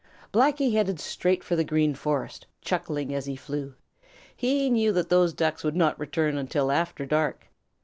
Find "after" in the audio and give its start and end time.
6.71-7.05